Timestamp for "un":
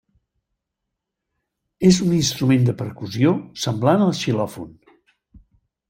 2.07-2.17